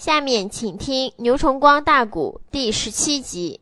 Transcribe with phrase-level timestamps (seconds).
[0.00, 3.60] 下面请听《牛崇光大鼓》第十七集。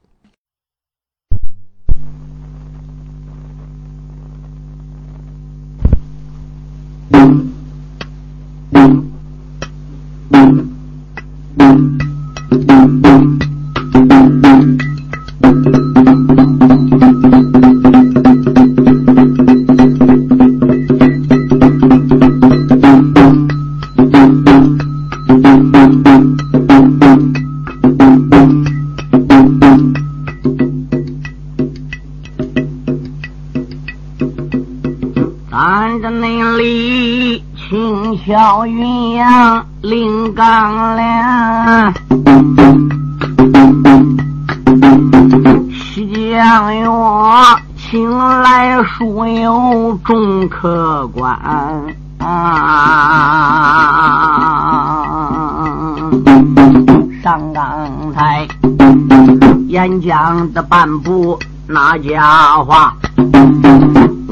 [60.68, 62.94] 半部那家话。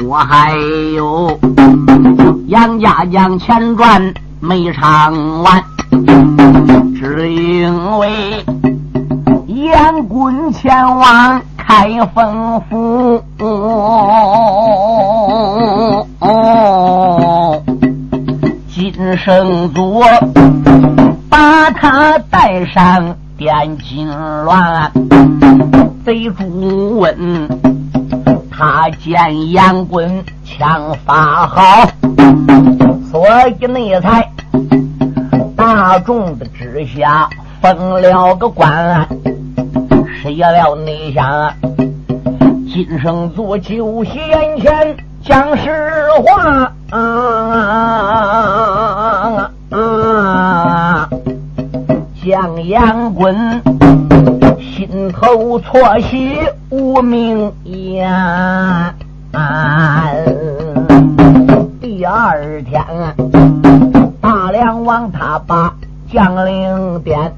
[0.07, 0.55] 我还
[0.95, 1.39] 有
[2.47, 5.65] 杨家将前传没唱完，
[6.95, 8.45] 只因为
[9.47, 13.25] 杨棍前往开封府，
[18.69, 20.03] 金圣祖
[21.29, 24.09] 把他带上点金
[24.45, 24.93] 乱，
[26.07, 27.49] 贼主问。
[28.49, 31.91] 他见杨棍枪法好，
[33.11, 33.27] 所
[33.61, 34.31] 以内才
[35.57, 37.29] 大众的之下
[37.61, 39.09] 封了个官。
[40.23, 41.53] 谁料内想
[42.73, 46.73] 今生做酒席眼前讲实话，
[52.25, 53.61] 将杨棍。
[54.87, 56.39] 心头错喜
[56.71, 58.09] 无名言。
[61.81, 62.85] 第二天，
[64.21, 65.75] 大梁王他把
[66.13, 67.33] 将领点，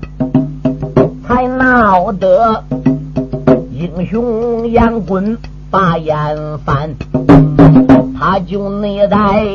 [1.26, 2.64] 才闹得
[3.72, 5.38] 英雄杨滚
[5.70, 6.91] 把眼翻，
[8.19, 9.47] 他就内带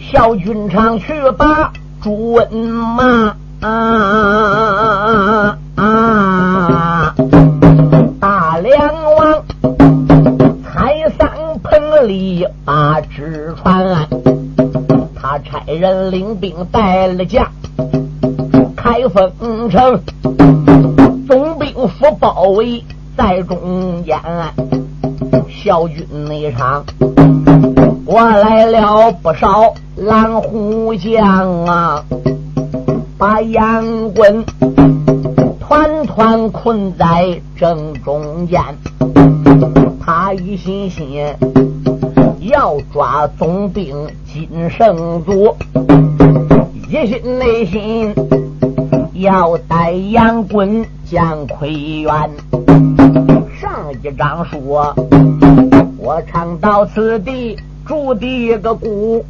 [0.00, 3.36] 小军场去把朱温骂。
[3.60, 3.68] 啊
[5.76, 5.76] 啊！
[5.76, 6.69] 大
[12.02, 14.08] 里把纸传，
[15.14, 17.46] 他差人领兵带了将，
[18.76, 20.00] 开封城，
[21.28, 22.84] 总兵府包围
[23.16, 24.18] 在中间，
[25.48, 26.84] 小军那场
[28.04, 32.04] 过来了不少狼虎将啊，
[33.18, 34.44] 把杨棍。
[35.60, 38.60] 团团困在正中间，
[40.04, 41.24] 他一心心
[42.40, 45.54] 要抓总兵金圣祖，
[46.88, 48.14] 一心内心
[49.12, 52.10] 要带杨棍将奎元。
[53.60, 53.70] 上
[54.02, 54.94] 一章说，
[55.98, 59.22] 我常到此地，住的一个孤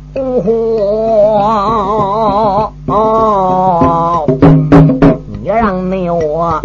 [2.86, 4.24] 哦
[5.42, 6.60] 你让你我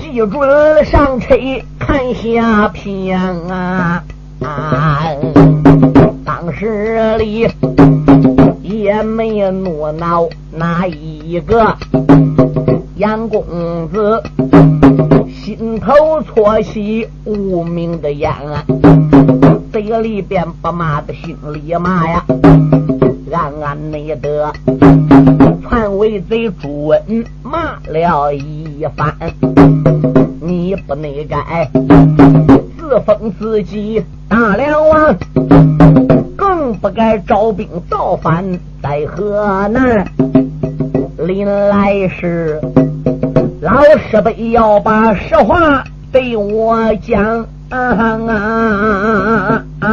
[0.00, 1.34] 记准上车
[1.78, 4.02] 看下片啊！
[6.24, 7.48] 当时里
[8.62, 11.74] 也没怒恼哪一个
[12.96, 13.42] 杨公
[13.92, 14.22] 子，
[15.32, 18.30] 心头错喜无名的烟，
[19.72, 22.24] 嘴里边不骂的心里骂呀，
[23.32, 24.52] 暗暗内得。
[25.62, 29.16] 传为贼朱温骂了一番，
[30.40, 31.68] 你不内该
[32.86, 35.16] 自封自己大梁王，
[36.36, 38.44] 更不该招兵造反
[38.82, 40.06] 在河南。
[41.16, 42.60] 临来时，
[43.62, 45.82] 老师辈要把实话
[46.12, 49.88] 对我讲，啊啊啊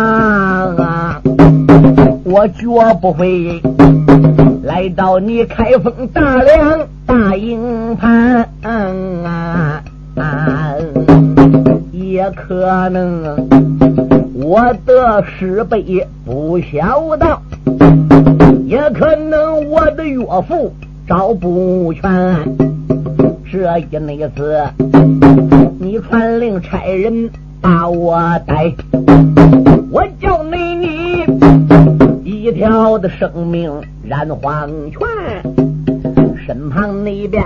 [0.76, 1.22] 啊
[2.26, 2.66] 我绝
[3.00, 3.62] 不会。
[4.64, 9.82] 来到你开封大梁大营盘，啊
[10.18, 10.76] 啊
[12.22, 13.50] 也可能
[14.36, 17.40] 我的师辈不晓得，
[18.68, 20.72] 也可能我的岳父
[21.08, 22.04] 找不全。
[23.52, 24.64] 这一那次，
[25.80, 27.28] 你传令差人
[27.60, 28.16] 把我
[28.46, 28.72] 带，
[29.90, 30.76] 我叫你
[32.24, 33.72] 你一条的生命。
[34.08, 35.00] 染黄泉，
[36.46, 37.44] 身旁那边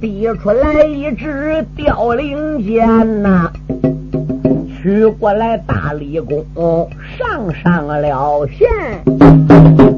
[0.00, 3.50] 递出来一支凋零箭呐，
[4.76, 6.44] 取过来大力弓
[7.16, 8.68] 上上了弦，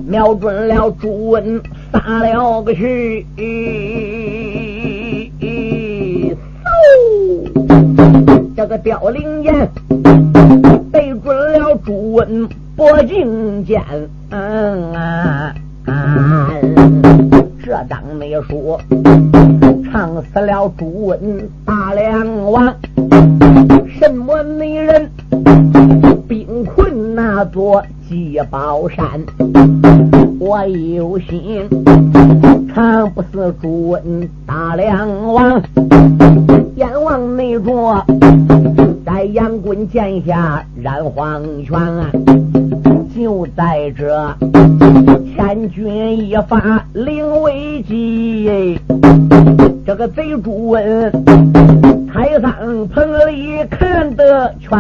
[0.07, 1.61] 瞄准了朱温
[1.93, 6.37] 撒了个去，嗖，
[8.57, 9.69] 这个凋零箭
[10.93, 13.83] 对准了朱温脖颈间。
[14.31, 15.53] 嗯啊
[15.87, 16.53] 啊！
[17.67, 18.81] 这张没说，
[19.91, 21.19] 唱死了朱温
[21.65, 22.73] 大梁王，
[23.99, 25.11] 什么美人
[26.29, 29.21] 兵困那座鸡宝山？
[30.39, 31.69] 我有心
[32.73, 35.61] 唱不死朱温大梁王，
[36.77, 38.01] 阎王那座
[39.27, 41.77] 在阳棍剑下染黄泉。
[41.77, 42.09] 啊
[43.13, 44.37] 就在这
[45.35, 48.79] 千钧一发临危机，
[49.85, 51.11] 这个贼朱温
[52.07, 54.71] 台上棚里看得全。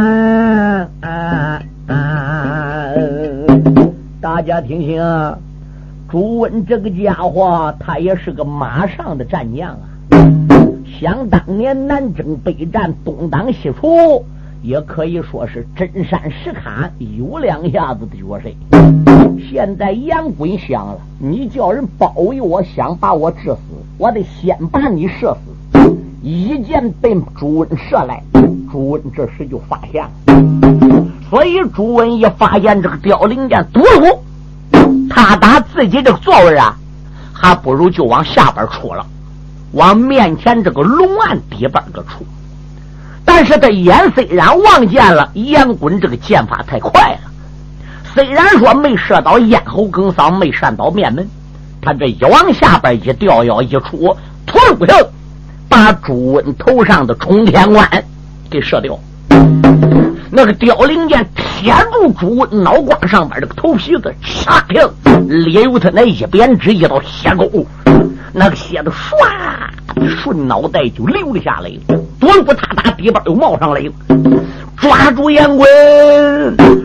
[4.20, 5.02] 大家听听，
[6.08, 9.78] 朱温这个家伙，他也是个马上的战将啊！
[11.00, 14.24] 想当年南征北战，东挡西除。
[14.66, 18.50] 也可以说是真山实砍，有两下子的角色。
[19.48, 23.60] 现在杨棍响了，你叫人包围我，想把我致死，
[23.96, 25.96] 我得先把你射死。
[26.20, 28.20] 一箭被朱温射来，
[28.72, 30.10] 朱温这时就发现了。
[31.30, 34.18] 所以朱温一发现这个凋零箭堵住，
[35.08, 36.76] 他打自己这个座位啊，
[37.32, 39.06] 还不如就往下边出了，
[39.70, 42.24] 往面前这个龙案底板个出。
[43.26, 47.30] 但是他眼虽然望见了杨滚这个剑法太快了，
[48.14, 51.28] 虽然说没射到咽喉梗嗓，没扇到面门，
[51.82, 54.96] 他这一往下边一吊腰一出，突噜腾，
[55.68, 57.86] 把朱温头上的冲天冠
[58.48, 58.98] 给射掉。
[60.30, 67.66] 那个凋零剑贴住朱温脑瓜上边这个头皮子，唰平裂有他那一边指一道血沟，
[68.38, 69.16] 那个血的唰
[70.22, 71.70] 顺脑袋就流了下来。
[72.20, 73.92] 多不他打底板又冒上来了，
[74.76, 75.66] 抓住杨棍，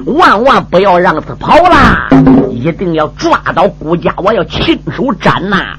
[0.05, 2.07] 万万不要让他跑了，
[2.49, 5.75] 一定要抓到顾家，我要亲手斩呐！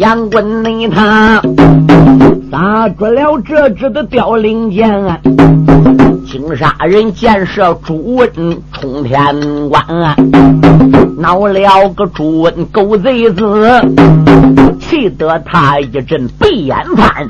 [0.00, 1.42] 杨棍你他
[2.50, 4.90] 撒出了这支的凋零箭，
[6.26, 8.26] 惊杀人箭射朱温
[8.72, 9.22] 冲天
[9.68, 9.84] 关，
[11.18, 13.44] 闹了个朱温狗贼子。
[14.80, 17.28] 气得他一阵白眼翻，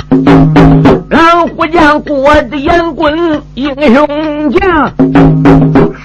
[1.10, 4.06] 老虎将过的眼棍英雄
[4.52, 4.92] 将，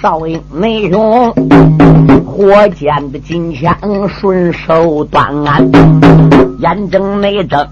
[0.02, 1.32] 少英内兄
[2.26, 3.72] 火箭的金枪
[4.08, 5.32] 顺手端，
[6.58, 7.66] 眼睁内睁，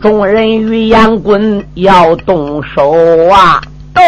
[0.00, 2.92] 众人与杨棍要动手
[3.30, 3.60] 啊！
[3.94, 4.02] 对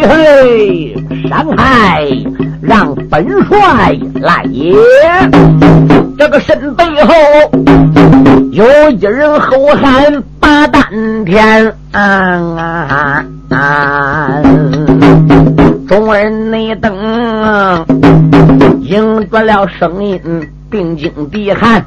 [0.00, 0.94] 嘿，
[1.28, 2.06] 伤害
[2.62, 4.74] 让本帅来也。
[6.16, 7.12] 这个身背后
[8.52, 10.82] 有一人后喊八丹
[11.24, 11.74] 天，
[15.86, 16.94] 众人内等
[18.82, 20.20] 应着了声音，
[20.70, 21.84] 定睛地看，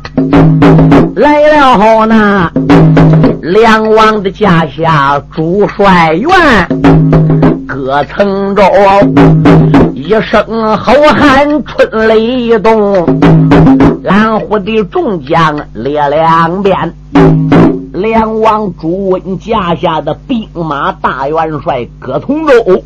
[1.16, 2.52] 来了后那
[3.42, 6.30] 梁王的家下主帅员。
[7.68, 8.64] 歌曾着
[9.94, 13.06] 一声吼喊，春雷一动，
[14.04, 16.94] 蓝虎的众将列两边。
[17.94, 22.84] 梁王朱温家下的兵马大元帅葛从周，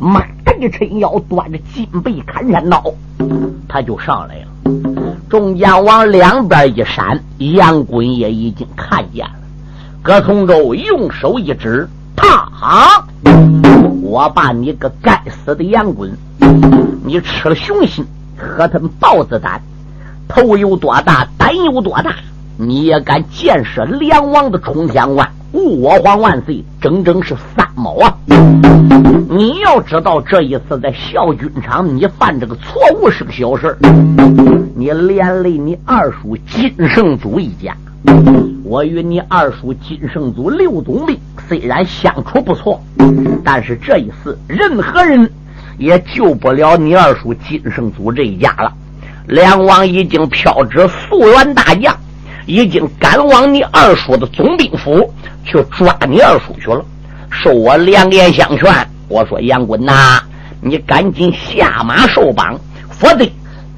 [0.00, 0.22] 马
[0.60, 2.82] 一抻腰，端着金背砍山刀，
[3.68, 4.46] 他就上来了。
[5.28, 9.32] 众将往两边一闪，杨滚也已经看见了。
[10.02, 13.04] 葛从周用手一指，啪！
[14.02, 16.16] 我把你个该死的杨滚！
[17.04, 18.04] 你吃了熊心，
[18.36, 19.60] 喝他们豹子胆，
[20.28, 22.14] 头有多大，胆有多大？
[22.56, 25.14] 你也敢建设梁王的冲天
[25.56, 25.64] 关？
[25.64, 26.62] 吾皇万岁！
[26.80, 28.14] 整整是三毛啊！
[29.28, 33.76] 你要知道，这一次在孝军场，你犯这个错误是个小事
[34.74, 37.74] 你连累你二叔金圣祖一家。
[38.62, 42.80] 我与你二叔金圣祖刘总兵虽然相处不错，
[43.42, 45.30] 但是这一次任何人
[45.78, 48.72] 也救不了你二叔金圣祖这一家了。
[49.26, 51.96] 梁王已经飘至素元大将，
[52.46, 55.12] 已经赶往你二叔的总兵府
[55.44, 56.84] 去抓你二叔去了。
[57.30, 58.72] 受我两言相劝，
[59.08, 60.20] 我说杨滚呐，
[60.60, 63.26] 你赶紧下马受绑，否则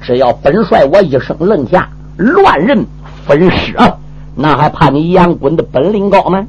[0.01, 2.85] 只要本帅我一声令下，乱人
[3.27, 3.91] 分尸啊，
[4.35, 6.45] 那还怕你杨滚的本领高吗？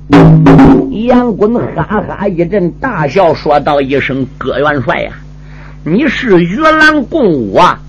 [0.90, 5.12] 杨滚哈哈一阵大笑，说道一声：“葛元帅呀，
[5.84, 7.80] 你是与狼共舞啊！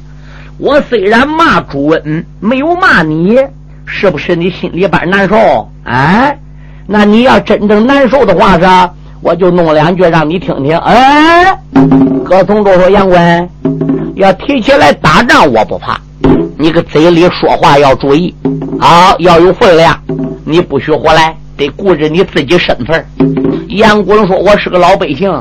[0.58, 3.38] 我虽然骂朱温，没有骂你，
[3.86, 5.70] 是不是你心里边难受？
[5.84, 6.38] 哎，
[6.88, 8.66] 那你要真正难受的话，是，
[9.22, 10.78] 我就弄两句让你听听。
[10.78, 11.58] 哎，
[12.26, 13.50] 葛从周说：杨滚，
[14.16, 16.00] 要提起来打仗，我不怕，
[16.58, 18.34] 你个嘴里说话要注意，
[18.80, 19.98] 啊，要有分量，
[20.46, 23.06] 你不许胡来。”得顾着你自己身份。
[23.68, 25.32] 杨滚说：“我是个老百姓，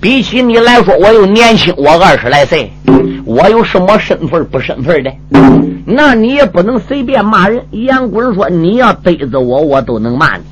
[0.00, 2.70] 比起你来说，我又年轻，我二十来岁，
[3.24, 5.12] 我有什么身份不身份的？
[5.86, 10.42] 那你也不能随便骂人。”杨滚说：“你要逮着我，我都能骂你。”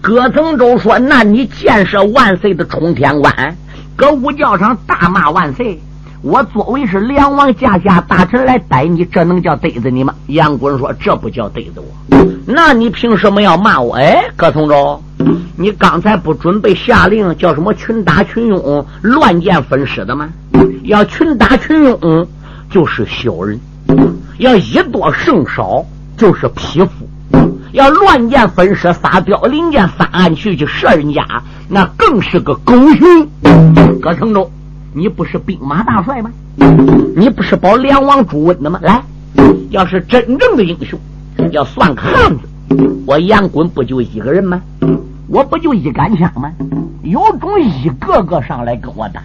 [0.00, 3.56] 葛曾州说：“那你建设万岁的冲天关，
[3.94, 5.80] 搁五教场大骂万岁。”
[6.22, 10.14] 我作为是梁王驾下大臣来逮你，这能叫逮着你吗？
[10.28, 15.02] 杨滚说：“这不叫逮着我，那你凭什么要骂我？”哎，葛从周，
[15.56, 20.28] 你刚才不准备下令叫什么群打群拥、乱箭分尸的吗？
[20.84, 22.28] 要群打群拥
[22.70, 23.58] 就是小人，
[24.38, 25.84] 要以多胜少
[26.16, 27.08] 就是匹夫，
[27.72, 31.26] 要乱箭分尸、撒凋零箭、三暗去去射人家，
[31.68, 33.28] 那更是个狗熊。
[34.00, 34.48] 葛从周。
[34.94, 36.30] 你不是兵马大帅吗？
[37.16, 38.78] 你不是保梁王朱温的吗？
[38.82, 39.02] 来，
[39.70, 40.98] 要是真正的英雄，
[41.50, 42.40] 要算个汉子，
[43.06, 44.60] 我杨滚不就一个人吗？
[45.28, 46.52] 我不就一杆枪吗？
[47.02, 49.22] 有种一个个上来跟我打！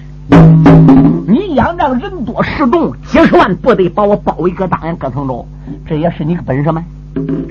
[1.28, 5.46] 你仰仗人多势众，几十万部队把我包围个当阳各层中，
[5.86, 6.82] 这也是你个本事吗？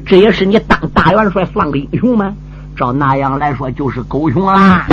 [0.06, 2.34] 这也是你当大元帅算个英雄吗？
[2.76, 4.86] 照那样来说，就是狗熊啦！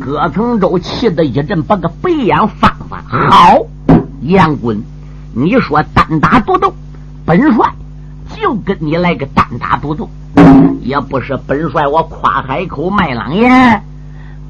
[0.00, 2.98] 葛承周气得一阵把个白眼翻翻。
[3.06, 3.58] 好，
[4.22, 4.82] 杨滚，
[5.34, 6.72] 你说单打独斗，
[7.26, 7.70] 本帅
[8.34, 10.08] 就跟你来个单打独斗。
[10.80, 13.82] 也不是本帅我夸海口卖狼烟，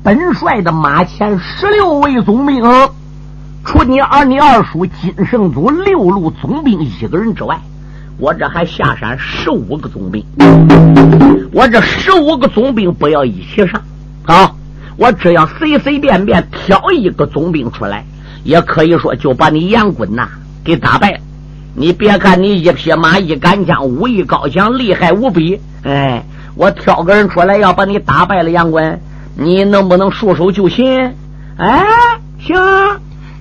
[0.03, 2.63] 本帅的马前十六位总兵，
[3.65, 7.59] 除你二你二叔金圣祖六路总兵一个人之外。
[8.19, 10.25] 我这还下山十五个总兵，
[11.53, 13.83] 我这十五个总兵不要一起上
[14.25, 14.53] 啊！
[14.97, 18.07] 我只要随随便便挑一个总兵出来，
[18.43, 20.29] 也可以说就把你杨滚呐
[20.65, 21.19] 给打败了。
[21.75, 28.99] 你别看你一匹马一杆枪武艺高强厉害无比，哎，我挑个人出来要把你打败了，杨滚，
[29.37, 31.15] 你能不能束手就擒？
[31.59, 31.85] 哎，
[32.39, 32.57] 行，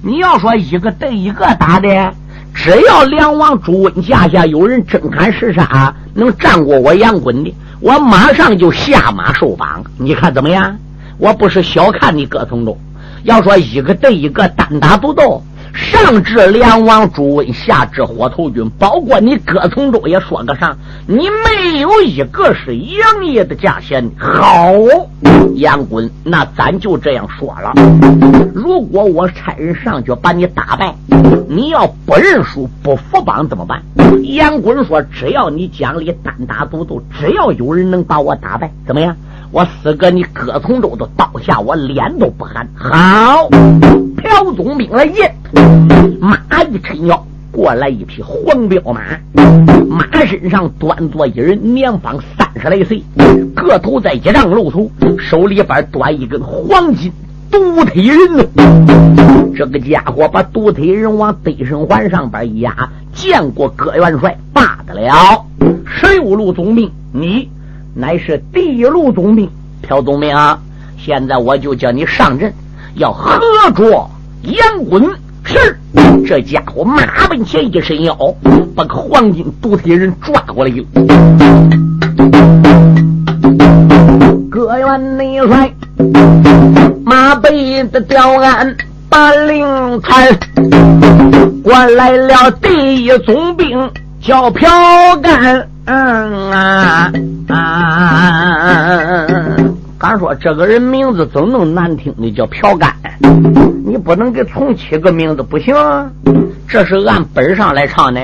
[0.03, 2.13] 你要说一个对一个打的。
[2.55, 9.83] 只要梁王朱温驾下有人真敢实杀，能战过我杨滚的，我马上就下马受绑。
[9.99, 10.75] 你看怎么样？
[11.17, 12.75] 我不是小看你葛从忠，
[13.23, 15.43] 要说一个对一个单打独斗。
[15.75, 24.09] 上至梁王朱温，下至火头军，包括你葛从周也说个上，你没有一个是杨业的价钱。
[24.17, 24.71] 好，
[25.55, 27.73] 杨滚，那咱就这样说了。
[28.53, 30.95] 如果我差人上去把你打败，
[31.49, 33.83] 你要不认输不服绑怎么办？
[34.23, 39.15] 杨滚说：“只要你讲理单打独斗，只要有人能把我打败，怎么样？
[39.51, 43.49] 我死个你葛从周都倒下，我脸都不寒。”好。
[44.25, 45.35] 朴总兵来见，
[46.19, 49.01] 马一抻腰，过来一匹黄骠马，
[49.87, 53.03] 马身上端坐一人，年方三十来岁，
[53.55, 54.89] 个头在一丈露头，
[55.19, 57.11] 手里边端一根黄金
[57.51, 58.49] 独腿人。
[59.55, 65.45] 这个家伙把独腿人往背身环上边一压，见过葛元帅罢得了。
[65.85, 67.47] 十六路总兵，你
[67.93, 69.47] 乃是第一路总兵，
[69.83, 70.59] 朴总兵啊！
[70.97, 72.51] 现在我就叫你上阵，
[72.95, 73.39] 要合
[73.75, 74.09] 着。
[74.45, 75.03] 杨滚
[75.43, 75.79] 是
[76.27, 78.15] 这家伙，马奔前一伸腰，
[78.75, 80.85] 把个黄金独腿人抓过来了。
[84.51, 85.73] 各员内帅，
[87.03, 88.75] 马背的吊鞍
[89.09, 89.65] 把令
[90.01, 90.27] 传，
[91.63, 93.89] 过来了第一总兵
[94.21, 94.59] 叫朴
[95.21, 95.67] 干。
[95.87, 97.11] 嗯啊
[97.49, 99.27] 啊！
[100.07, 102.93] 敢说这个人名字怎么那么难听的叫朴干？
[103.83, 105.73] 你不能给重起个名字不行，
[106.67, 108.21] 这是按本上来唱的。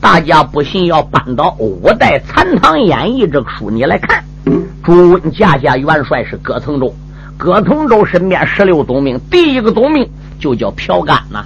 [0.00, 4.24] 大家不信，要搬到《五代残唐演义》这个书你来看。
[4.82, 6.94] 朱温驾下元帅是葛从周，
[7.36, 10.08] 葛从周身边十六总兵，第一个总兵
[10.38, 11.44] 就叫朴干呐。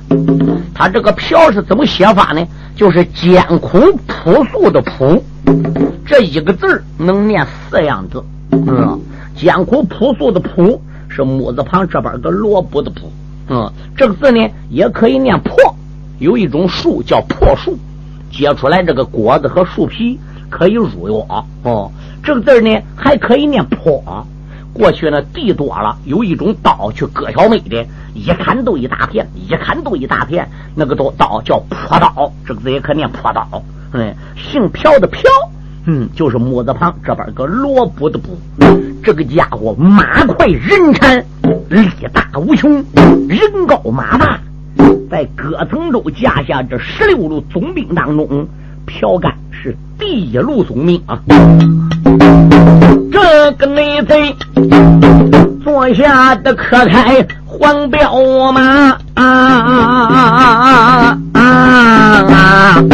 [0.72, 2.46] 他这个朴是怎么写法呢？
[2.76, 5.20] 就是艰苦朴素的朴，
[6.06, 8.22] 这一个字能念四样字。
[8.52, 9.00] 嗯，
[9.34, 13.10] 艰苦朴素的朴是木字旁这边个萝卜的朴。
[13.48, 15.54] 嗯，这个字呢也可以念破，
[16.18, 17.76] 有一种树叫破树，
[18.30, 21.90] 结出来这个果子和树皮可以入药哦。
[22.22, 24.02] 这个字呢还可以念破。
[24.72, 33.46] 过去呢地多了，有一种刀去割小麦的，一砍都一大片，一砍都一大片，那个刀刀叫破刀，这个字也可念破刀。
[33.92, 35.18] 嗯，姓朴的朴，
[35.86, 38.38] 嗯，就是木字旁这边个萝卜的卜。
[39.02, 41.24] 这个家伙马快人馋，
[41.68, 42.72] 力大无穷，
[43.28, 44.38] 人高马大。
[45.10, 48.48] 在葛层州架下这十六路总兵当中，
[48.86, 51.20] 朴干是第一路总兵啊！
[53.12, 54.34] 这个内贼
[55.62, 58.62] 坐下的可开黄骠马
[59.14, 61.42] 啊啊啊啊啊
[62.32, 62.84] 啊！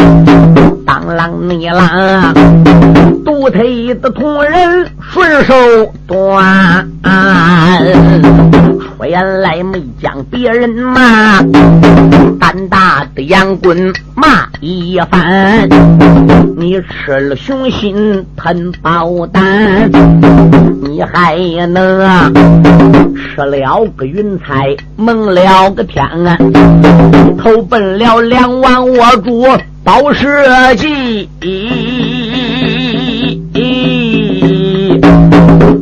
[1.00, 2.34] 当啷你啷，
[3.24, 5.54] 独腿的同人顺手
[6.06, 6.86] 端。
[8.98, 11.40] 出言来没将别人骂，
[12.38, 15.66] 胆大的杨棍骂一番。
[16.58, 19.90] 你吃了雄心吞宝丹，
[20.82, 22.34] 你还能
[23.14, 26.36] 吃了个云彩蒙了个天啊！
[27.38, 29.46] 投奔了两万我主
[29.90, 30.24] 宝石
[30.76, 31.28] 记。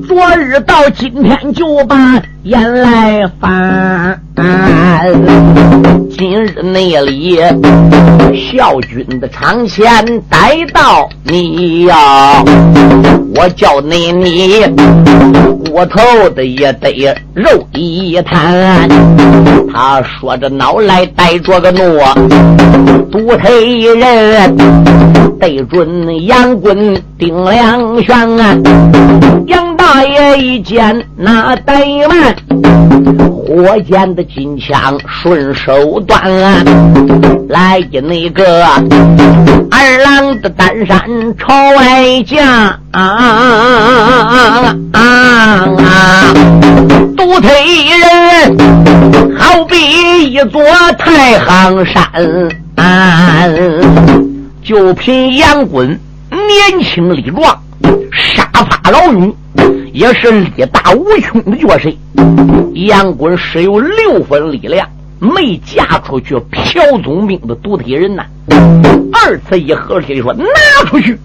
[0.08, 4.18] 昨日到今天就把眼来翻，
[6.10, 7.38] 今日那里
[8.50, 9.86] 孝君的长前
[10.30, 12.42] 逮到你呀，
[13.36, 14.62] 我叫你你
[15.78, 16.90] 骨头的也得
[17.34, 18.88] 肉一摊。
[19.72, 22.02] 他说着脑来带着个诺，
[23.12, 24.56] 独腿人
[25.38, 28.58] 对准杨棍顶两拳啊，
[29.90, 32.36] 大爷一见那怠慢，
[33.26, 36.22] 火箭的金枪顺手端，
[37.48, 38.66] 来的那个
[39.70, 41.00] 二郎的单山
[41.38, 42.78] 朝外架，
[47.16, 47.50] 独腿
[47.88, 50.62] 人好比一座
[50.98, 52.04] 太行山，
[52.76, 53.42] 啊
[54.62, 57.58] 就凭杨棍年轻力壮，
[58.12, 59.34] 杀伐老女。
[59.92, 61.90] 也是力大无穷的角色，
[62.74, 64.86] 杨棍是有六分力量，
[65.18, 68.24] 没嫁出去朴总兵的独腿人呐。
[69.12, 70.44] 二次一合起来说拿
[70.86, 71.18] 出去，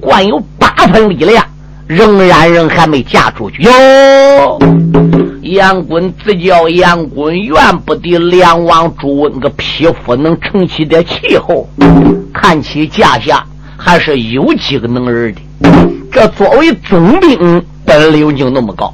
[0.00, 1.44] 冠有八分力量，
[1.86, 3.70] 仍然人还没嫁出去哟。
[5.42, 11.68] 杨棍自叫杨棍，怨不得梁王朱温个匹夫能成起点气候，
[12.32, 13.44] 看起架下
[13.76, 15.40] 还是有几个能人的。
[16.10, 17.62] 这作为总兵。
[17.86, 18.92] 本领就那么高，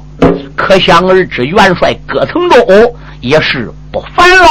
[0.55, 4.45] 可想而知，元帅葛承忠也是不凡喽。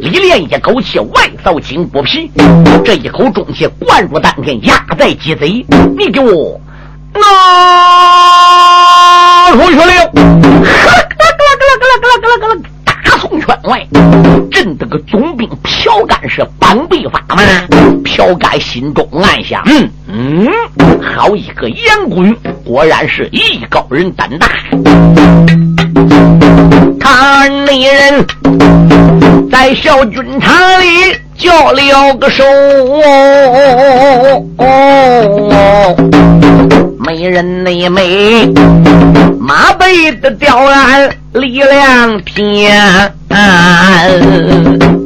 [0.00, 2.30] 李连一口气外扫金骨皮，
[2.84, 5.64] 这一口重气灌入丹田，压在鸡贼。
[5.98, 6.60] 你给我
[7.14, 7.20] 拿
[9.52, 9.84] 出去了！
[10.12, 10.62] 咯啦
[11.16, 12.62] 咯啦咯啦咯咯啦咯
[13.26, 13.32] 啦！
[13.32, 13.86] 大宋圈外，
[14.50, 17.42] 震得个总兵朴干是半背发麻。
[18.04, 20.48] 朴干心中暗想：嗯嗯，
[21.02, 22.34] 好一个杨棍！
[22.64, 24.48] 果然是艺高人胆大，
[27.00, 28.24] 他那人
[29.50, 32.44] 在小军场里叫了个手，
[37.04, 38.52] 没人那没
[39.46, 43.14] 马背的吊篮力量天。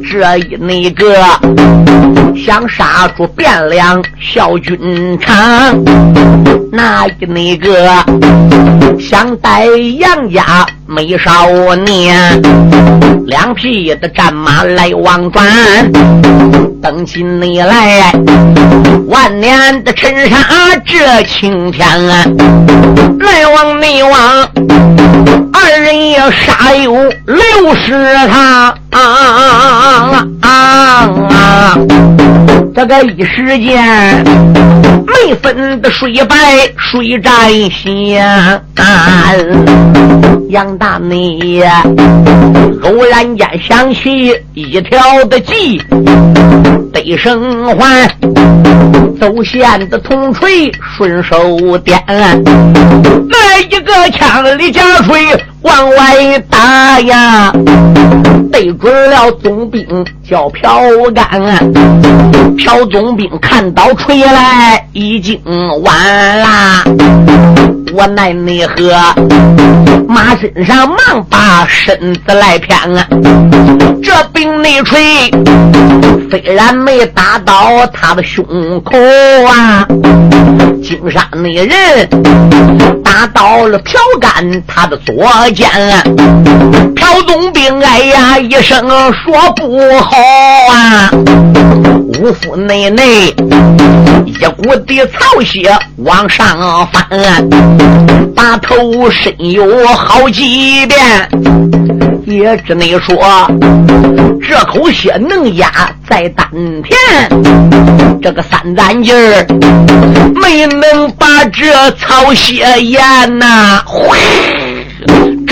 [0.09, 1.15] 这一那个
[2.35, 5.37] 想杀出汴梁小军场，
[6.71, 7.87] 那一那个
[8.99, 9.63] 想带
[9.99, 11.47] 杨家美少
[11.85, 12.41] 年，
[13.25, 15.41] 两匹的战马来往转，
[16.81, 18.11] 等起你来
[19.07, 20.35] 万年的尘沙
[20.85, 22.25] 这青天啊，
[23.21, 24.11] 来往内往
[25.53, 26.93] 二人也杀有
[27.25, 27.93] 六十
[28.27, 28.75] 他。
[28.91, 30.49] 啊啊啊
[31.31, 31.77] 啊！
[32.73, 34.23] 这个一时间
[35.05, 36.35] 没分的水白
[36.77, 38.23] 水战线，
[40.49, 41.61] 杨大内
[42.83, 45.81] 偶然间想起一条的计，
[46.93, 48.07] 得生还
[49.19, 55.19] 走线的铜锤顺手点，来一个枪里加锤
[55.61, 57.53] 往外打呀！
[58.51, 59.85] 对准了总兵
[60.27, 61.41] 叫朴干，
[62.57, 65.39] 朴总兵看到锤来已经
[65.83, 66.83] 晚啦，
[67.93, 68.75] 我奈你何？
[70.07, 73.07] 马身上忙把身子来偏啊！
[74.03, 75.29] 这兵内锤
[76.29, 78.45] 虽然没打到他的胸
[78.83, 78.97] 口
[79.47, 79.85] 啊，
[80.83, 85.25] 金山那人打到了朴干他的左
[85.55, 86.03] 肩啊。
[86.95, 90.17] 朴总兵哎呀一声说不好
[90.73, 91.09] 啊！
[92.21, 93.29] 五腹内内
[94.27, 97.49] 一股的草血往上翻，
[98.35, 101.27] 把头伸有好几遍，
[102.25, 103.17] 也只能说
[104.47, 105.71] 这口血能压
[106.07, 106.47] 在丹
[106.83, 106.95] 田，
[108.21, 109.43] 这个三胆劲儿
[110.35, 113.83] 没能把这草血咽呐。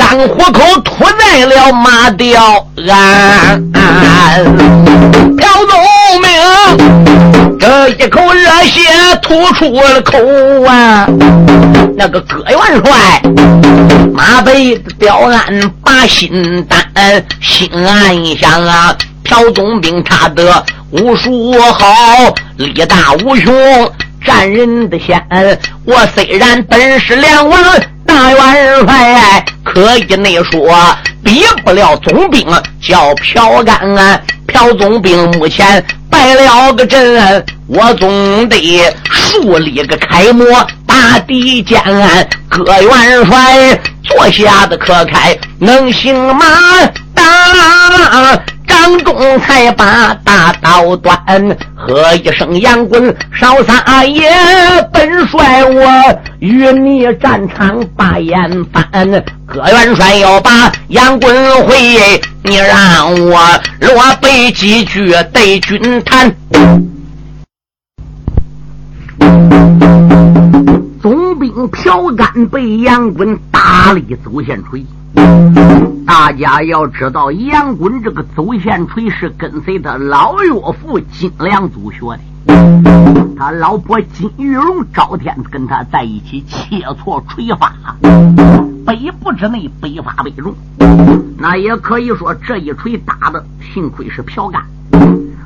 [0.10, 3.64] 张虎口吐在了马吊鞍，
[5.38, 5.80] 朴宗
[6.20, 8.82] 明这一口热血
[9.22, 10.18] 吐出了口
[10.68, 11.06] 啊！
[11.96, 13.22] 那个葛元帅
[14.12, 23.54] 马背吊鞍把心担，心暗想啊，朴宗兵他的武术好，力大无穷，
[24.26, 25.24] 战人的先。
[25.86, 27.62] 我虽然本是两王。
[28.10, 30.76] 大元帅可以内说，
[31.24, 32.44] 比不了总兵
[32.82, 33.80] 叫朴干。
[34.48, 40.44] 朴总兵目前败了个阵，我总得树立个楷模
[40.88, 41.80] 打敌间。
[42.50, 46.46] 各元帅坐下的可开能行吗？
[48.90, 51.16] 当中才把大刀端，
[51.76, 54.28] 喝一声杨棍少撒野，
[54.92, 55.88] 本帅我
[56.40, 58.90] 与你战场把眼翻。
[59.46, 63.40] 葛元帅要把杨棍回，你让我
[63.80, 66.36] 落背几句对军谈。
[71.00, 74.84] 总兵朴干被杨棍打了一走线锤。
[76.06, 82.20] 大家要知道，杨棍这个走线锤是跟随他老岳父金良祖学的。
[83.38, 87.74] 他老婆金玉荣赵天跟他在一起切磋锤法，
[88.86, 90.54] 北部之内北法北中。
[91.38, 93.44] 那也可以说，这一锤打的，
[93.74, 94.62] 幸亏是朴干，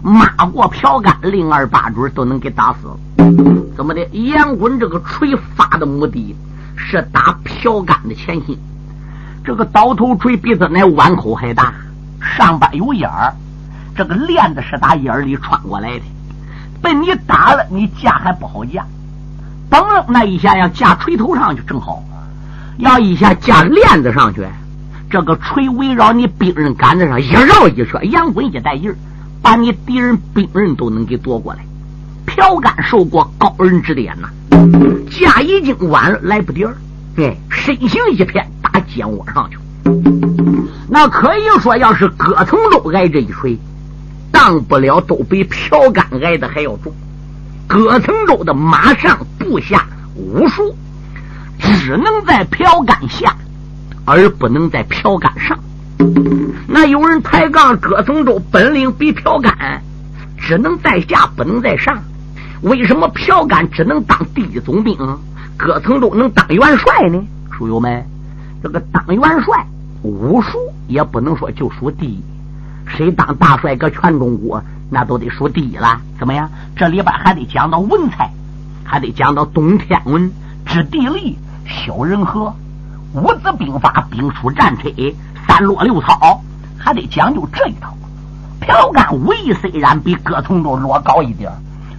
[0.02, 2.88] 骂过朴干，零二八准都能给打死。
[3.76, 4.04] 怎么的？
[4.12, 6.36] 杨棍这个锤发的目的
[6.76, 8.58] 是打朴干的前心。
[9.44, 11.74] 这个刀头锤比他那碗口还大，
[12.22, 13.34] 上边有眼儿，
[13.96, 16.04] 这个链子是打眼儿里穿过来的，
[16.82, 18.86] 被你打了，你架还不好架。
[19.70, 22.02] 嘣，那一下要架锤头上去正好，
[22.78, 24.48] 要一下架链子上去，
[25.10, 28.96] 这个锤围绕你兵刃杆子上一绕一圈，杨棍一带劲儿，
[29.42, 31.60] 把你敌人兵刃都能给夺过来。
[32.26, 34.30] 朴干受过高人指点呐，
[35.12, 36.76] 架已经晚了，来不及儿，
[37.18, 38.48] 哎，身形一偏。
[38.74, 39.58] 他肩窝上去，
[40.90, 43.58] 那可以说，要是葛藤都挨这一锤，
[44.32, 46.92] 当不了都比朴干挨的还要重。
[47.68, 50.76] 葛藤州的马上部下武术，
[51.60, 53.36] 只能在朴干下，
[54.06, 55.60] 而不能在朴干上。
[56.68, 59.84] 那有人抬杠，葛藤州本领比朴干，
[60.38, 62.04] 只能在下，不能在上。
[62.62, 64.98] 为什么朴干只能当第一总兵，
[65.58, 67.24] 葛藤州能当元帅呢？
[67.56, 68.13] 书友们。
[68.64, 69.68] 这个当元帅，
[70.04, 72.24] 武术也不能说就数第一，
[72.88, 76.00] 谁当大帅哥全中国那都得数第一了。
[76.18, 76.50] 怎么样？
[76.74, 78.32] 这里边还得讲到文采，
[78.86, 80.32] 还得讲到懂天文、
[80.66, 82.56] 知地理、晓人和、
[83.14, 84.90] 五子兵法、兵书战车、
[85.46, 86.42] 三落六操，
[86.78, 87.94] 还得讲究这一套。
[88.62, 91.52] 朴干武艺虽然比葛从周落高一点，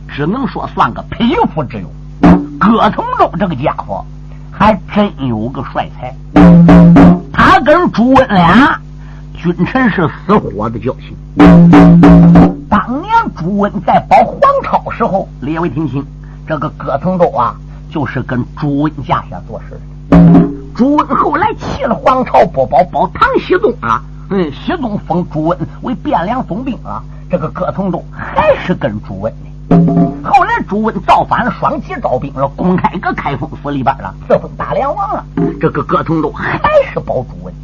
[0.08, 1.92] 只能说算个匹夫之勇。
[2.58, 4.02] 葛从周这个家伙。
[4.56, 6.14] 还真有个帅才，
[7.32, 8.80] 他跟朱温俩
[9.34, 11.16] 君臣是死活的交情。
[12.68, 16.06] 当年朱温在保黄巢时候，列位听清，
[16.46, 17.56] 这个葛腾州啊，
[17.90, 20.16] 就是跟朱温家下做事的。
[20.74, 30.03] 朱温后来弃了黄巢不保，保唐僖宗啊，嗯，僖宗封朱温为汴梁总兵啊，这个葛腾州还是跟朱温的。
[30.24, 35.24] 后来朱温造反了，双旗招兵了，公开搁开封府里边了，自封大梁王了。
[35.60, 36.58] 这个葛从周还
[36.92, 37.54] 是保朱温。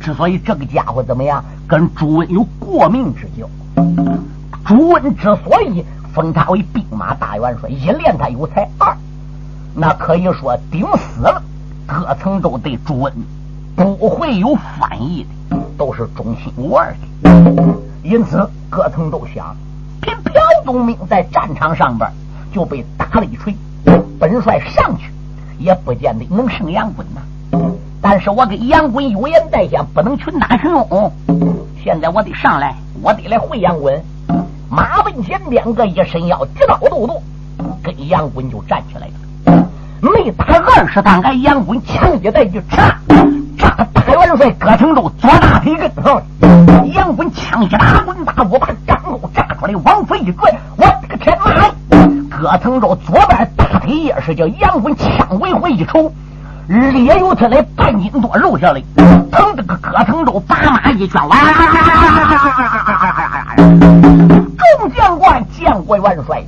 [0.00, 3.48] 之所以这个家伙怎么样，跟朱温有过命之交。
[4.66, 8.94] 朱温之所以封他为兵马大元帅，一练他有才，二
[9.74, 11.42] 那可以说顶死了。
[11.86, 13.12] 葛从周对朱温
[13.74, 17.74] 不会有反意的，都是忠心无二的。
[18.02, 19.56] 因此，葛从周想。
[20.04, 20.32] 凭朴
[20.66, 22.10] 宗明在战场上边
[22.52, 23.56] 就被打了一锤，
[24.20, 25.10] 本帅上去
[25.58, 27.22] 也不见得能胜杨棍呐。
[28.02, 31.12] 但是我跟杨滚有言在先，不能群打群拥。
[31.82, 34.02] 现在我得上来，我得来会杨滚。
[34.68, 37.22] 马文贤两个一伸腰，直刀斗斗，
[37.82, 39.68] 跟杨滚就站起来了。
[40.02, 42.98] 没打二十趟，俺杨滚枪一带就插
[43.58, 46.22] 扎大元帅葛成州左大腿根上。
[46.92, 51.70] 杨滚枪一打，滚打我把张路扎出来，往回一拽，我的个天妈！
[52.30, 56.12] 葛成州左边大腿也是叫杨滚枪尾回一抽。
[56.66, 58.82] 裂有他来半斤多肉下来，
[59.30, 61.36] 疼这个葛成州把马一圈，哇！
[64.78, 66.42] 众将官见过元帅，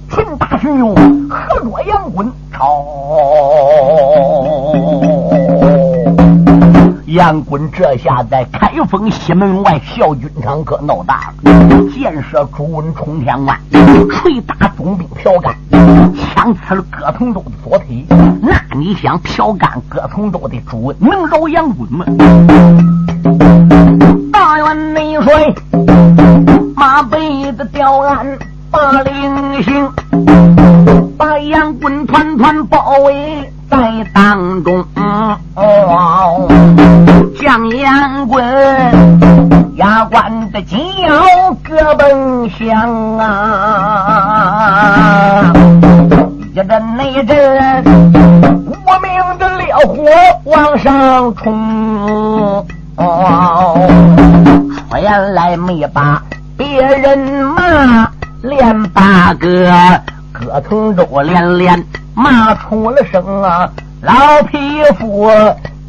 [7.26, 13.58] 杨滚这下在开封西门外小军场可闹大了，箭射朱文冲天关，
[14.12, 15.52] 锤打总兵朴干，
[16.14, 18.06] 枪刺了葛从周的左腿。
[18.40, 22.06] 那你想朴干、葛从周的朱文能饶杨滚吗？
[51.26, 52.66] 往上冲，
[54.88, 56.22] 说原来没把
[56.56, 58.08] 别人骂，
[58.42, 59.68] 连八哥
[60.32, 61.84] 葛从周连连。
[62.14, 63.68] 骂出了声啊！
[64.00, 65.30] 老匹夫，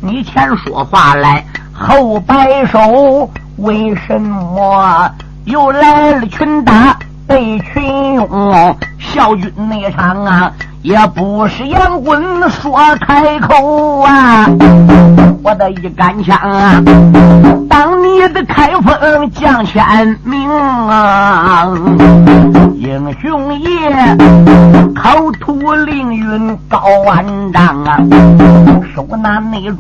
[0.02, 5.10] 你前说话来，后摆手，为什么
[5.46, 8.78] 又来了群打被群拥？
[9.00, 10.52] 小军那场啊，
[10.88, 14.48] 也不是杨棍说开口啊！
[15.44, 16.82] 我的一杆枪啊，
[17.70, 21.68] 当你的开封将千名啊！
[22.78, 23.70] 英雄爷，
[24.96, 27.98] 口吐凌云高万丈啊！
[28.96, 29.76] 手拿那着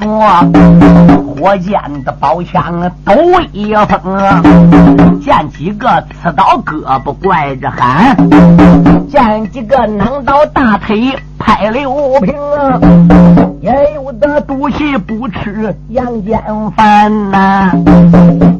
[1.39, 3.13] 我见的宝枪抖
[3.52, 5.21] 一风！
[5.21, 8.15] 见几个刺刀胳膊拐着喊，
[9.10, 12.34] 见几个囊刀大腿拍刘平！
[13.62, 16.41] 也有的赌气不吃阳间
[16.76, 17.71] 饭呐，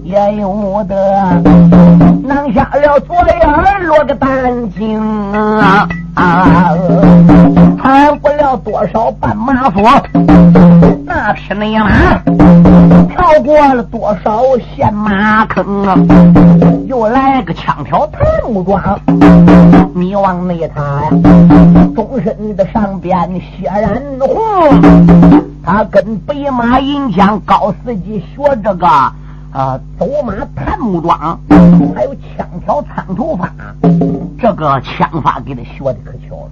[0.08, 0.96] 也有的
[2.24, 4.98] 囊下了左眼落个丹青
[5.34, 5.86] 啊！
[7.78, 9.84] 穿不了多少绊马索，
[11.06, 11.90] 那匹内马
[13.10, 14.42] 跳过了多少
[14.74, 15.98] 陷马坑啊！
[16.88, 18.98] 又来个枪挑檀木桩，
[19.94, 21.10] 你往内踏呀，
[21.94, 24.82] 终身的上边血染红。
[25.66, 28.88] 他跟白马银枪高司机学这个。
[29.52, 31.40] 啊，走马探木桩，
[31.96, 33.52] 还有枪挑苍头发，
[34.40, 36.50] 这个枪法给他学的可巧了。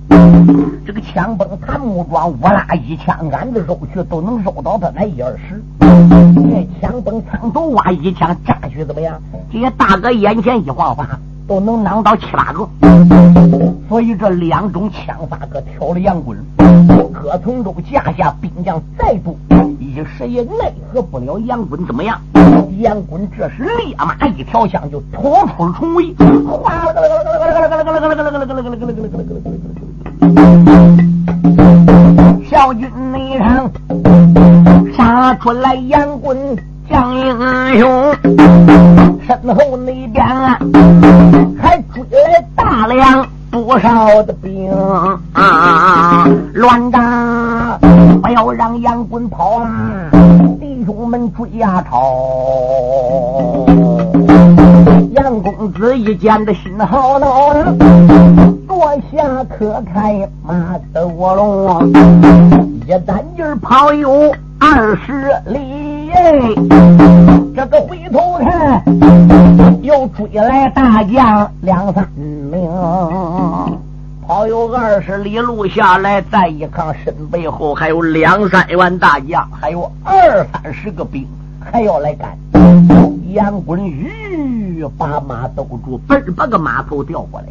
[0.86, 5.62] 这个枪崩探木桩，我拉一枪，俺子肉去都能肉到他那一二十。
[5.80, 9.22] 这枪崩苍头挖一枪炸去怎么样？
[9.52, 12.68] 这些大哥眼前一晃法，都能囊到七八个。
[13.88, 16.38] 所以这两种枪法可挑了杨棍。
[17.14, 19.36] 葛从中架下兵将再多。
[19.96, 22.20] 一时也奈何不了杨棍，怎么样？
[22.80, 25.24] 杨棍这时立马一条枪就突
[25.56, 26.14] 出了重围，
[32.50, 33.72] 小军内上
[34.98, 36.38] 杀出来杨棍
[36.90, 38.14] 将英雄，
[39.26, 40.60] 身后那边啊
[41.58, 42.04] 还追
[42.54, 43.26] 大量。
[43.64, 44.70] 不少的兵
[45.32, 47.80] 啊，乱打！
[48.22, 49.62] 不要让杨棍跑！
[50.60, 53.66] 弟兄们追呀吵！
[55.14, 57.54] 杨公子一见的心好恼，
[58.68, 59.24] 坐下
[59.58, 61.88] 可开马的卧龙，
[62.86, 65.85] 一单劲跑有二十里。
[67.56, 68.84] 这个回头看，
[69.82, 72.70] 又追来大将两三名，
[74.26, 81.28] 跑有二十里路下来，再一看身背后还有两三员大将，还有二三十个兵，
[81.60, 82.38] 还要来赶。
[83.34, 87.48] 杨滚吁把马兜住，嘣把个马头调过来，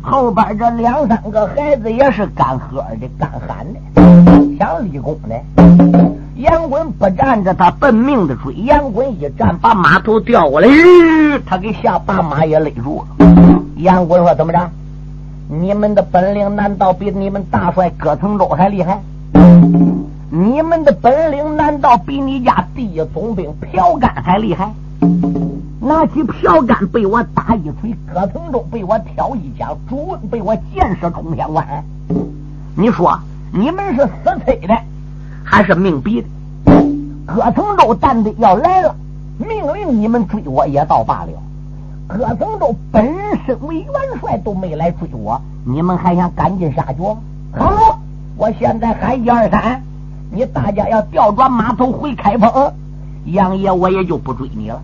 [0.00, 6.11] 后边这两三个孩子也是干喝的、干喊的，想立功的。
[6.42, 8.52] 杨棍不站着，他奔命的追。
[8.64, 10.68] 杨棍一站，把马头调过来，
[11.46, 13.24] 他给下把马也勒住了。
[13.76, 14.58] 杨棍说：“怎么着？
[15.48, 19.00] 你们的本领难道比你们大帅葛腾州还厉害？
[20.30, 24.72] 你们的本领难道比你家第一总兵朴干还厉害？
[25.80, 31.64] 拿起朴干被我打一锤，葛腾州被我挑一枪，朱温被我箭射冲天关。
[32.74, 33.16] 你说
[33.52, 34.76] 你们是死催的，
[35.44, 36.28] 还是命逼的？
[37.26, 38.94] 葛成周担的要来了，
[39.38, 41.30] 命令你们追我也倒罢了。
[42.08, 43.14] 葛成周本
[43.46, 47.16] 身为元帅都没来追我，你们还想赶尽杀绝？
[47.56, 47.98] 好，
[48.36, 49.82] 我现在喊一二三。
[50.34, 52.72] 你大家要调转马头回开封，
[53.26, 54.80] 杨爷我也就不追你了。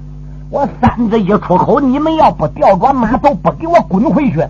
[0.50, 4.46] 我三字一出口，你们要不调转马头，不给我滚回去，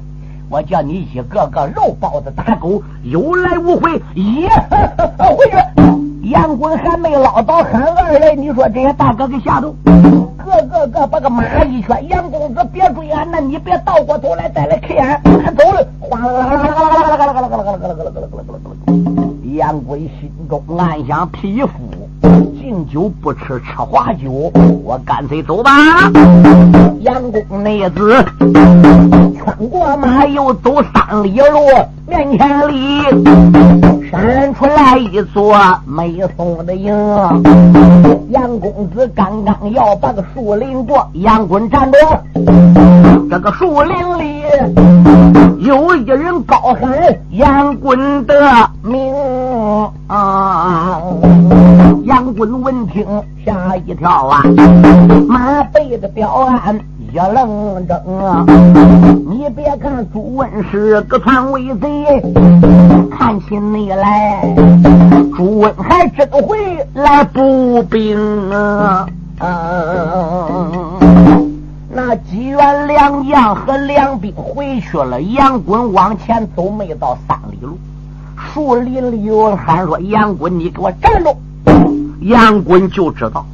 [0.51, 4.49] 我叫你一个个肉包子打狗，有来无回，也
[5.37, 5.57] 回去。
[6.31, 18.59] 杨滚还没捞到喊二来，你说这些大哥给吓到，个个个把个马一圈，杨公子别追俺，那你别倒过头来再来开俺，俺走了，哗啦啦啦啦啦啦啦啦啦啦啦啦啦啦啦啦啦
[19.17, 21.71] 啦杨贵心中暗想：匹夫
[22.69, 24.53] 敬酒不吃吃罚酒，
[24.85, 25.71] 我干脆走吧。
[27.01, 28.23] 杨公内子
[29.39, 31.59] 穿过马，又走三里路，
[32.09, 33.03] 面前里
[34.11, 35.55] 闪出来一座
[35.87, 36.91] 美松的营。
[38.31, 41.99] 杨公子刚刚要把个树林过，杨棍站住，
[43.31, 44.43] 这个树林里
[45.59, 46.91] 有一人高喊
[47.33, 48.35] 杨棍的
[48.83, 49.15] 名。
[50.07, 51.03] 啊！
[52.05, 53.05] 杨棍闻听
[53.45, 54.43] 吓一跳啊，
[55.29, 58.45] 马背的表安一愣怔啊！
[59.31, 62.23] 你别看朱温是个篡位贼，
[63.11, 64.55] 看起你来，
[65.35, 69.09] 朱温还真会来补兵啊！
[71.91, 77.79] 那几员良将和良兵回去了，杨棍往前走，没到三里路。
[78.37, 81.35] 树林里有人喊说：“杨棍，你给我站住！”
[82.21, 83.47] 杨棍就知道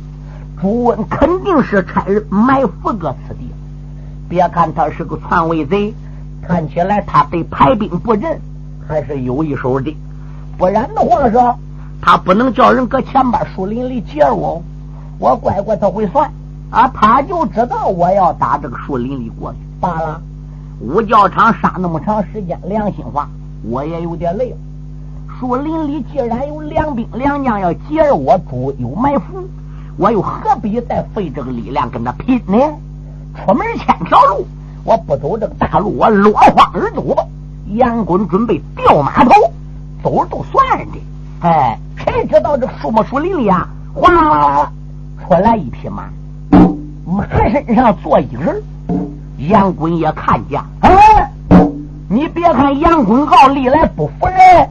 [0.61, 3.44] 朱温肯定是差人埋伏个此地。
[4.35, 5.95] 别看他是个篡位贼，
[6.43, 8.37] 看起来他对排兵布阵
[8.85, 9.97] 还是有一手的。
[10.59, 11.57] 不然的话，说
[12.03, 14.61] 他不能叫人搁前边树林里截我。
[15.21, 16.29] 我乖乖他会算
[16.71, 20.21] 啊，他就知道我要打这个树林里过去罢了。
[20.81, 23.29] 五教场杀那么长时间，良心话，
[23.63, 24.57] 我也有点累了。
[25.39, 29.49] 树林里既然有良兵良将要截我主有埋伏，
[29.97, 32.59] 我又何必再费这个力量跟他拼呢？
[33.35, 34.47] 出门千条路，
[34.85, 37.25] 我不走这个大路，我落荒而走吧。
[37.75, 39.31] 杨棍准备掉马头，
[40.03, 40.99] 走都算的。
[41.41, 44.73] 哎，谁知道这树木树林里啊，哗啦啦啦
[45.27, 46.05] 出来一匹马，
[47.05, 48.63] 马身上坐一人。
[49.49, 51.31] 杨棍也看见，哎，
[52.09, 54.71] 你别看杨棍傲历来不服人。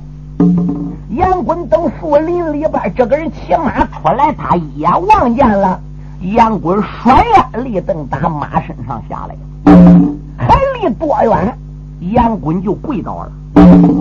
[1.10, 5.80] 杨棍等树林里边，这个人骑马出来，他一眼望见了。
[6.24, 9.36] 杨棍甩眼立蹬打马身上下来，
[10.38, 11.58] 还离多远？
[12.14, 13.32] 杨棍就跪倒了，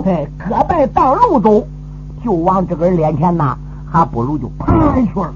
[0.05, 1.67] 哎，胳膊当路走，
[2.23, 3.57] 就往这个人脸前呐，
[3.91, 5.33] 还不如就趴去了。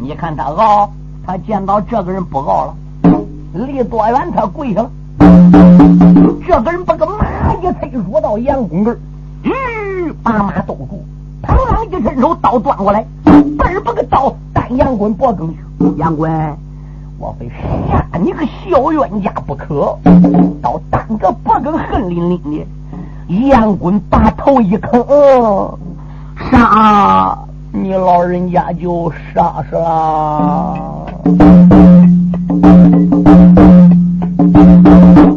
[0.00, 0.88] 你看他傲，
[1.26, 2.74] 他见到这个人不傲了，
[3.52, 4.90] 离多远他跪下了。
[6.46, 8.98] 这个人把个马一推，入到杨棍这儿。
[9.42, 9.52] 吁，
[10.22, 11.04] 把马兜住，
[11.46, 15.56] 螳螂一伸手，刀端过来，嘣把个刀单杨棍脖梗去。
[15.96, 16.30] 杨棍，
[17.18, 19.96] 我非杀你个小冤家不可！
[20.60, 22.66] 刀单个脖梗，恨淋淋的。
[23.48, 25.78] 杨棍把头一磕，
[26.50, 27.38] 杀
[27.72, 30.74] 你老人家就杀杀。
[34.52, 35.35] 这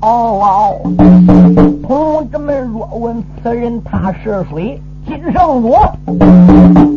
[0.00, 0.74] 口刀。
[1.86, 5.74] 同志们若问此人他是谁，金圣祖，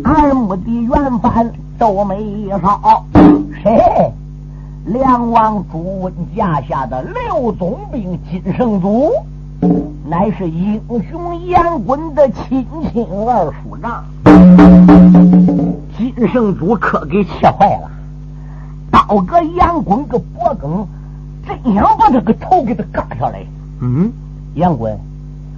[0.03, 3.05] 俺目的原犯都没少。
[3.63, 4.11] 谁？
[4.85, 9.11] 梁王朱温家下的六总兵金圣祖，
[10.09, 14.03] 乃是英雄杨滚的亲亲二叔长。
[15.95, 17.91] 金圣祖可给气坏了，
[18.89, 20.87] 刀哥严滚个脖梗，
[21.63, 23.45] 真想把这个头给他割下来。
[23.81, 24.11] 嗯，
[24.55, 24.97] 严滚，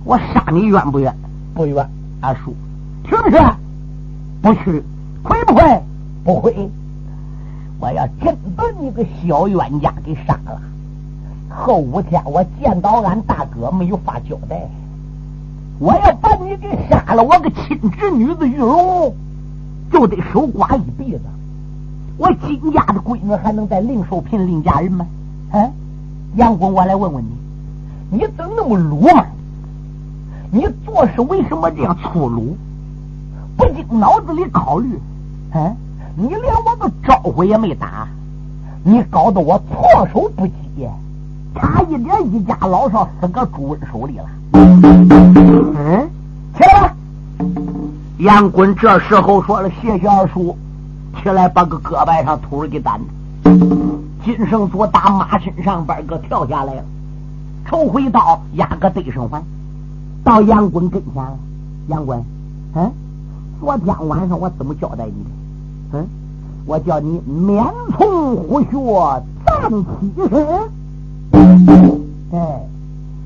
[0.03, 1.13] 我杀你冤不冤？
[1.53, 1.87] 不冤。
[2.21, 2.55] 二叔，
[3.03, 3.37] 去不去？
[4.41, 4.83] 不去。
[5.23, 5.81] 会不会？
[6.23, 6.69] 不会。
[7.79, 10.61] 我要真把你个小冤家给杀了，
[11.49, 14.69] 后五天我见到俺大哥没有法交代。
[15.79, 19.13] 我要把你给杀了，我个亲侄女子玉荣
[19.91, 21.21] 就得守寡一辈子。
[22.17, 25.05] 我金家的闺女还能再另受聘另嫁人吗？
[25.51, 25.71] 嗯，
[26.35, 27.29] 杨公，我来问问你，
[28.17, 29.25] 你怎么那么鲁莽？
[30.51, 32.57] 你做事为什么这样粗鲁？
[33.57, 34.99] 不经脑子里考虑？
[35.53, 35.75] 嗯。
[36.15, 38.07] 你连我个招呼也没打，
[38.83, 40.87] 你搞得我措手不及，
[41.55, 44.25] 差一点一家老少死个朱温手里了。
[44.53, 46.07] 嗯，
[46.55, 46.95] 起来吧！
[48.19, 50.55] 杨滚这时候说了：“谢谢二叔，
[51.19, 53.01] 起来把个胳膊上土给担。”
[54.23, 56.83] 金圣祖打马身上边个跳下来了，
[57.67, 59.43] 抽回刀压个对生环，
[60.23, 61.37] 到杨滚跟前了。
[61.87, 62.23] 杨滚，
[62.75, 62.91] 嗯，
[63.59, 65.29] 昨天晚上我怎么交代你的？
[65.97, 66.07] 嗯，
[66.65, 67.61] 我叫你免
[67.91, 70.47] 从虎穴，暂起身。
[72.31, 72.61] 哎，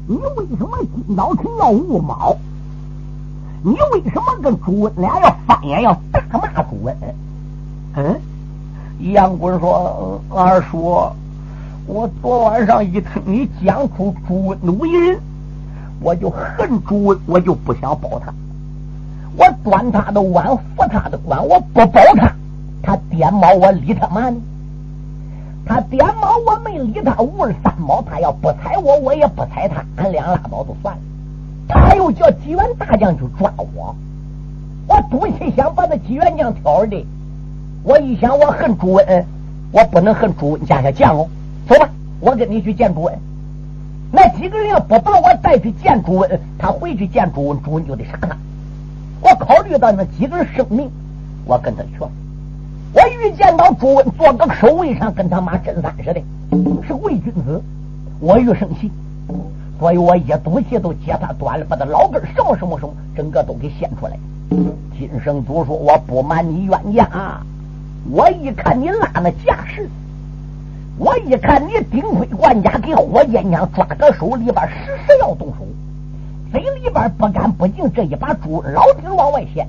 [0.08, 2.36] 你为什么今早晨要误猫？
[3.64, 6.98] 你为什么跟朱温俩要翻眼，要大骂朱温？
[7.96, 8.20] 嗯，
[9.00, 11.12] 杨棍说：“二叔，
[11.86, 15.20] 我昨晚上一听你讲出朱温为人，
[16.02, 18.34] 我就恨朱温，我就不想保他。
[19.36, 22.32] 我端他的碗，扶他的官，我不保他。”
[22.82, 24.38] 他点毛，我理他嘛呢？
[25.66, 27.22] 他点毛，我没理他。
[27.22, 29.84] 五二三毛，他要不踩我，我也不踩他。
[29.98, 31.02] 俺俩拉倒就算了。
[31.68, 33.96] 他又叫纪元大将去抓我，
[34.88, 37.06] 我赌气想把那纪元将挑的。
[37.88, 39.26] 我一想，我恨朱温，
[39.72, 41.26] 我不能恨朱温家下将哦。
[41.70, 43.18] 走吧，我跟你去见朱温。
[44.12, 46.30] 那几个人要不把我带去见朱温，
[46.60, 48.36] 他回去见朱温，朱温就得杀他。
[49.22, 50.92] 我考虑到那几个人生命，
[51.46, 52.12] 我跟他去了。
[52.92, 56.22] 我遇见到朱温坐个守卫上，跟他妈真三似的，
[56.86, 57.64] 是伪君子。
[58.20, 58.92] 我愈生气，
[59.80, 64.20] 所以我一赌气都接他端了，把他老根什么什么什么整个都给掀出来。
[65.00, 67.40] 金圣祖说：“我不瞒你冤家，
[68.10, 69.90] 我一看你拉那架势，
[70.98, 75.66] 我一看你顶盔冠甲，给火箭枪抓个手里边，时时要动手，
[76.52, 79.68] 嘴里边不干不净，这一把猪老挺往外显，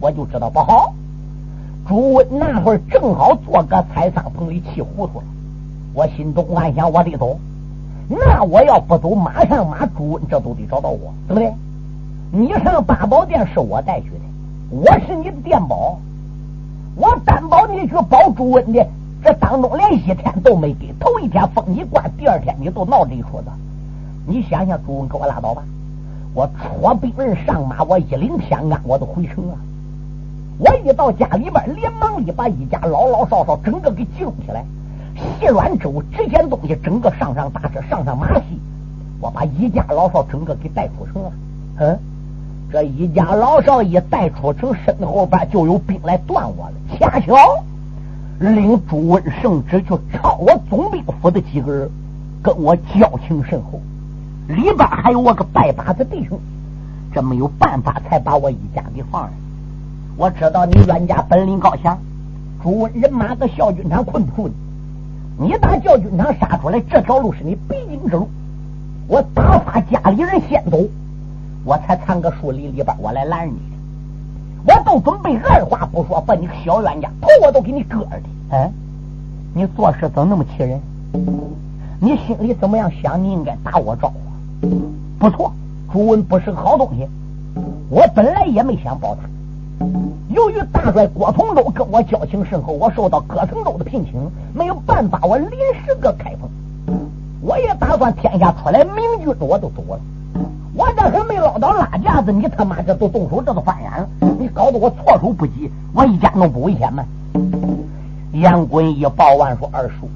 [0.00, 0.94] 我就知道不好。”
[1.88, 5.24] 朱温那会儿正好坐个采桑棚里气糊涂了，
[5.92, 7.38] 我心中暗想：我得走。
[8.08, 11.52] 那我要不走，马上马朱温这都得找到我，对不对？
[12.32, 14.20] 你上八宝殿是我带去的，
[14.70, 15.98] 我是你的殿保，
[17.00, 18.86] 我担保你去保朱温的。
[19.22, 23.50] 这当中连一天都没给，头一天封你官，第二天你都闹这一出子。
[24.26, 25.62] 你想想，朱温给我拉倒吧。
[26.34, 29.54] 我戳兵人上马，我一领天安，我都回城了。
[30.58, 34.62] 我一到家里边，连忙的把一家老老少少整个给集中起来，
[35.38, 38.44] 卸软粥，值钱东西，整个上上大车，上上马戏，
[39.20, 41.32] 我把一家老少整个给带出城了。
[41.78, 41.98] 嗯，
[42.72, 46.72] 这一家老少一带出城，身后边就有兵来断我了。
[46.96, 47.34] 恰巧
[48.38, 51.90] 领朱温圣旨去抄我总兵府的几个人，
[52.40, 53.80] 跟我交情甚厚，
[54.46, 56.38] 里边还有我个拜把子弟兄，
[57.12, 59.32] 这没有办法，才把我一家给放了。
[60.16, 61.98] 我知道你阮家本领高强，
[62.62, 64.48] 朱温人马搁孝军场困不住
[65.38, 68.28] 你，你打孝军场杀出来，这条路是你必经之路。
[69.08, 70.78] 我打发家里人先走，
[71.64, 73.54] 我才藏个树林里边，我来拦你。
[74.66, 78.22] 我都准备二话不说，把你个小冤家头我都给你割了的。
[78.50, 78.72] 嗯，
[79.54, 80.80] 你做事怎么那么气人？
[82.00, 83.22] 你心里怎么样想？
[83.22, 84.68] 你应该打我招呼。
[85.18, 85.52] 不错，
[85.92, 87.06] 朱文不是个好东西，
[87.90, 89.86] 我本来也没想保他。
[90.28, 95.50] 由于大帅郭从周跟我交情深厚，我受到葛从周的聘请，没有办法，我临
[95.84, 96.48] 时个开封。
[97.42, 100.00] 我也打算天下出来明君，我都走了。
[100.80, 104.08] 我这还没捞到拉架子，你他妈这都动手，这都翻眼了。
[104.38, 107.04] 你搞得我措手不及，我一家弄不危险吗？
[108.32, 110.08] 杨滚一报完说：“二叔，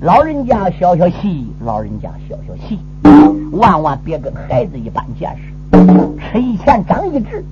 [0.00, 2.80] 老人家消消气，老人家消消气，
[3.52, 5.52] 万万别跟孩子一般见识，
[6.32, 7.44] 吃一堑长一智。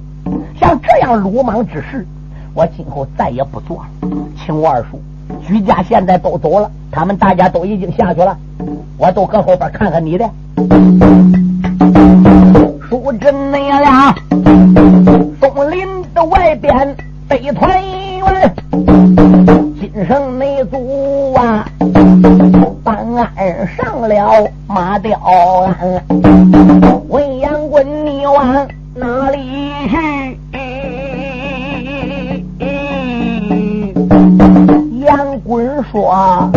[0.59, 2.07] 像这样鲁莽之事，
[2.55, 4.09] 我今后再也不做了。
[4.35, 4.99] 请我二叔，
[5.47, 8.35] 居家现在都走了，他们大家都已经下去了，
[8.97, 10.31] 我都搁后边看看你的。
[12.89, 14.14] 叔侄你俩，
[15.41, 16.97] 松林的外边
[17.28, 17.68] 北团
[18.18, 18.55] 圆，
[19.80, 21.66] 今生内祖啊，
[22.84, 26.01] 办案上了马吊鞍，
[27.09, 30.39] 文阳棍你往哪里去？
[35.05, 36.51] 杨棍说：“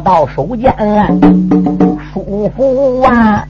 [0.00, 0.74] 到手间。
[2.12, 3.46] 叔父啊，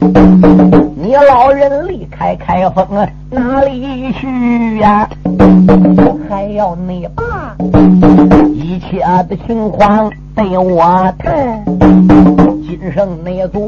[0.96, 2.86] 你老人离开开封
[3.30, 5.08] 哪里去呀？
[6.28, 7.56] 还要你把
[8.52, 10.82] 一切的情况对我
[11.18, 11.64] 谈。
[12.62, 13.60] 今生那座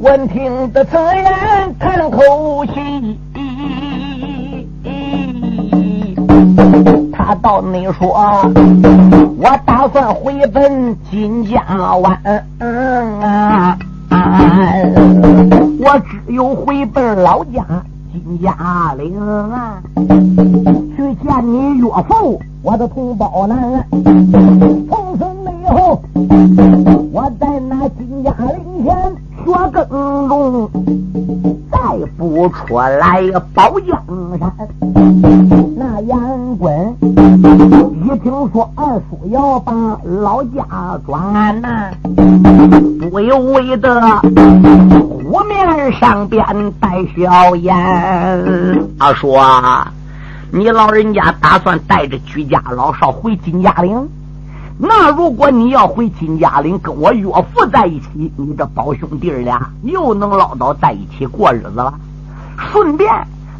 [0.00, 1.24] 闻听的此言
[1.78, 2.20] 叹口
[2.66, 3.18] 气，
[7.12, 8.18] 他到你说，
[9.50, 11.62] 我打算回奔金家
[11.96, 12.44] 湾，
[15.80, 17.64] 我只有回奔老家
[18.12, 23.82] 金家岭啊，去见你岳父，我的同胞们，
[24.90, 25.24] 从此
[25.62, 26.02] 以后。
[27.10, 28.94] 我在那金家岭前
[29.46, 30.70] 学耕种，
[31.72, 31.78] 再
[32.18, 33.22] 不出来
[33.54, 33.98] 保江
[34.38, 34.52] 山。
[35.74, 36.94] 那杨棍
[38.18, 40.66] 听说二叔要把老家
[41.06, 41.90] 转呐，
[43.10, 46.44] 不由为得湖面上边
[46.80, 47.76] 带笑颜。
[48.98, 49.36] 二叔，
[50.50, 54.08] 你老人家打算带着居家老少回金家岭？
[54.80, 61.94] 那如果你要回金家岭跟我岳父在一起，你这宝兄弟俩又能唠叨在一起过日子了。
[62.56, 63.12] 顺便，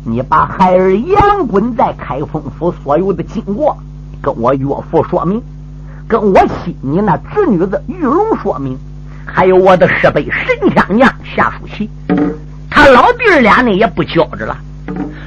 [0.04, 3.76] 你把孩儿杨滚在开封府所有的经过
[4.20, 5.42] 跟我岳父说明，
[6.06, 8.76] 跟我妻你那侄女子玉龙说明，
[9.26, 11.88] 还有我的师辈神枪娘夏淑琪，
[12.70, 14.56] 他老弟俩呢也不教着了，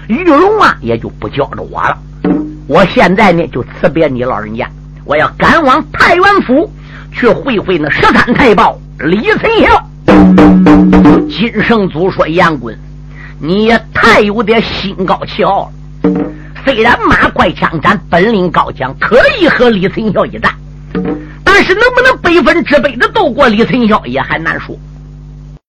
[0.08, 1.98] 玉龙啊也就不教着我了。
[2.68, 4.68] 我现在呢就辞别你老人家。
[5.04, 6.72] 我要赶往太原府
[7.12, 9.84] 去会会那十三太保李存孝。
[11.28, 12.78] 金圣祖说：“杨滚，
[13.40, 15.72] 你也太有点心高气傲
[16.04, 16.12] 了。
[16.64, 20.54] 虽然马怪枪斩，本领高强，可以和李存孝一战，
[21.44, 24.78] 但是能不能百分之百的斗过李存孝也还难说。